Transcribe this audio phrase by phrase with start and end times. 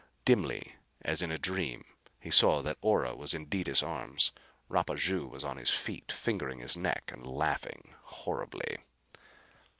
[0.25, 1.85] Dimly, as in a dream,
[2.19, 4.31] he saw that Ora was in Detis' arms.
[4.67, 8.77] Rapaju was on his feet, fingering his neck and laughing horribly.